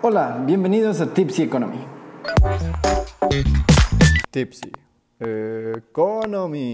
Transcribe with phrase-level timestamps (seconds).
[0.00, 1.84] Hola, bienvenidos a Tipsy Economy.
[4.30, 4.70] Tipsy
[5.18, 6.72] Economy.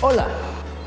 [0.00, 0.28] Hola,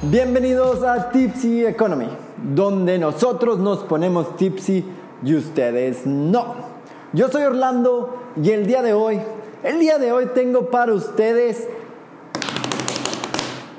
[0.04, 2.08] bienvenidos a Tipsy Economy,
[2.56, 4.86] donde nosotros nos ponemos tipsy
[5.22, 6.73] y ustedes no.
[7.16, 9.20] Yo soy Orlando y el día de hoy,
[9.64, 11.68] el día de hoy tengo para ustedes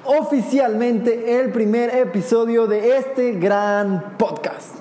[0.05, 4.77] oficialmente el primer episodio de este gran podcast.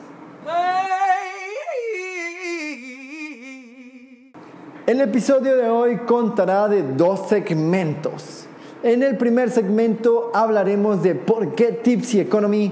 [4.86, 8.46] El episodio de hoy contará de dos segmentos.
[8.84, 12.72] En el primer segmento hablaremos de por qué Tipsy Economy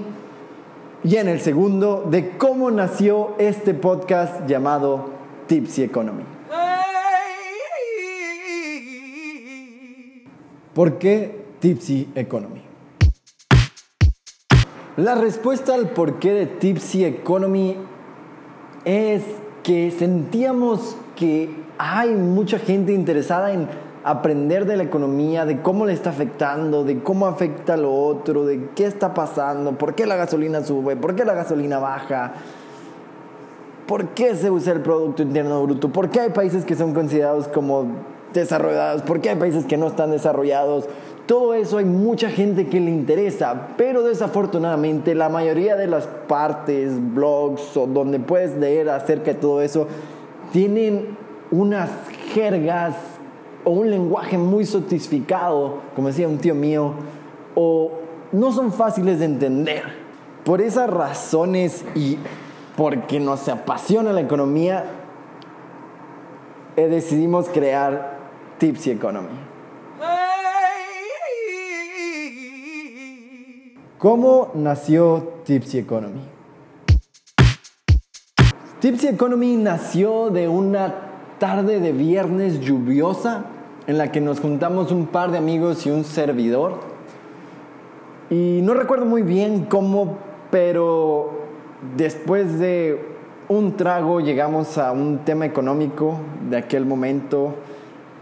[1.02, 5.11] y en el segundo de cómo nació este podcast llamado
[5.52, 6.22] Tipsy Economy.
[10.72, 12.62] ¿Por qué Tipsy Economy?
[14.96, 17.76] La respuesta al porqué de Tipsy Economy
[18.86, 19.24] es
[19.62, 23.68] que sentíamos que hay mucha gente interesada en
[24.04, 28.46] aprender de la economía, de cómo le está afectando, de cómo afecta a lo otro,
[28.46, 32.32] de qué está pasando, por qué la gasolina sube, por qué la gasolina baja,
[33.86, 37.48] por qué se usa el Producto Interno Bruto, por qué hay países que son considerados
[37.48, 37.86] como
[38.32, 40.88] desarrollados, por qué hay países que no están desarrollados.
[41.26, 46.92] Todo eso hay mucha gente que le interesa, pero desafortunadamente la mayoría de las partes,
[47.14, 49.86] blogs o donde puedes leer acerca de todo eso,
[50.52, 51.16] tienen
[51.50, 51.90] unas
[52.34, 52.96] jergas
[53.64, 56.94] o un lenguaje muy sotificado, como decía un tío mío,
[57.54, 57.92] o
[58.32, 60.02] no son fáciles de entender.
[60.44, 62.18] Por esas razones y
[62.76, 64.84] porque nos apasiona la economía,
[66.76, 68.18] eh, decidimos crear
[68.58, 69.52] Tipsy Economy.
[73.98, 76.22] ¿Cómo nació Tipsy Economy?
[78.80, 80.94] Tipsy Economy nació de una
[81.38, 83.44] tarde de viernes lluviosa
[83.86, 86.80] en la que nos juntamos un par de amigos y un servidor.
[88.30, 90.16] Y no recuerdo muy bien cómo,
[90.50, 91.41] pero
[91.96, 93.00] después de
[93.48, 96.16] un trago llegamos a un tema económico
[96.48, 97.54] de aquel momento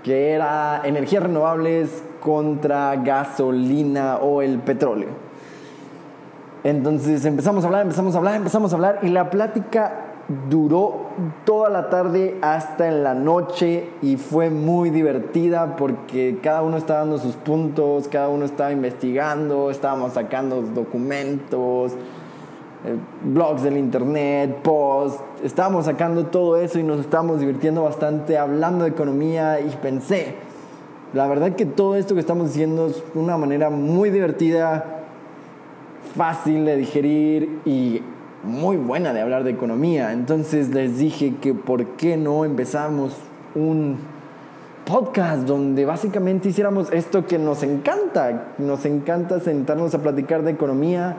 [0.02, 5.08] que era energías renovables contra gasolina o el petróleo.
[6.64, 10.06] Entonces empezamos a hablar, empezamos a hablar, empezamos a hablar y la plática
[10.48, 11.06] duró
[11.44, 17.00] toda la tarde hasta en la noche y fue muy divertida porque cada uno estaba
[17.00, 21.94] dando sus puntos, cada uno estaba investigando, estábamos sacando documentos,
[22.84, 28.84] eh, blogs del internet, posts, estábamos sacando todo eso y nos estábamos divirtiendo bastante hablando
[28.84, 30.36] de economía y pensé,
[31.12, 35.02] la verdad que todo esto que estamos haciendo es una manera muy divertida,
[36.14, 38.02] fácil de digerir y
[38.44, 40.12] muy buena de hablar de economía.
[40.12, 43.16] Entonces les dije que por qué no empezamos
[43.54, 43.98] un
[44.86, 48.54] podcast donde básicamente hiciéramos esto que nos encanta.
[48.58, 51.16] Nos encanta sentarnos a platicar de economía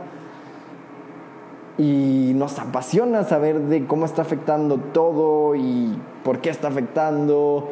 [1.81, 7.72] y nos apasiona saber de cómo está afectando todo y por qué está afectando,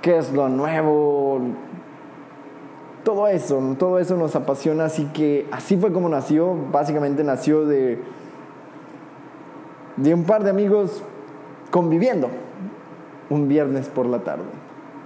[0.00, 1.40] qué es lo nuevo,
[3.02, 8.00] todo eso, todo eso nos apasiona, así que así fue como nació, básicamente nació de,
[9.96, 11.02] de un par de amigos
[11.72, 12.28] conviviendo
[13.30, 14.44] un viernes por la tarde.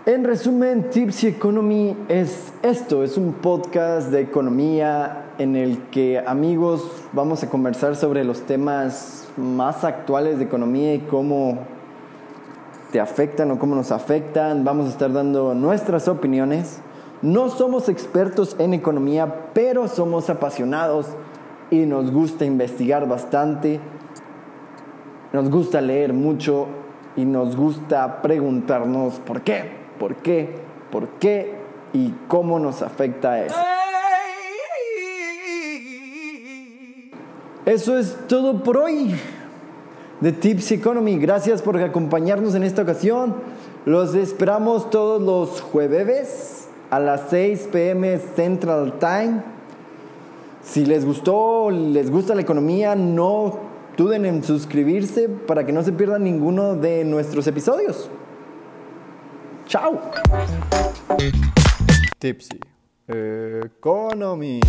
[0.05, 6.83] En resumen, Tipsy Economy es esto, es un podcast de economía en el que amigos
[7.13, 11.59] vamos a conversar sobre los temas más actuales de economía y cómo
[12.93, 14.65] te afectan o cómo nos afectan.
[14.65, 16.81] Vamos a estar dando nuestras opiniones
[17.23, 21.07] no somos expertos en economía, pero somos apasionados
[21.71, 23.81] y nos gusta investigar bastante,
[25.33, 26.67] nos gusta leer mucho
[27.17, 29.65] y nos gusta preguntarnos por qué,
[29.99, 30.57] por qué,
[30.93, 31.55] por qué
[31.95, 33.76] y cómo nos afecta eso.
[37.67, 39.17] Eso es todo por hoy
[40.21, 41.19] de Tips Economy.
[41.19, 43.35] Gracias por acompañarnos en esta ocasión.
[43.85, 49.43] Los esperamos todos los jueves a las 6 pm Central Time.
[50.63, 53.59] Si les gustó, les gusta la economía, no
[53.97, 58.09] duden en suscribirse para que no se pierdan ninguno de nuestros episodios.
[59.67, 60.01] Chao.
[62.21, 62.61] Tipsy
[63.09, 64.61] Economy.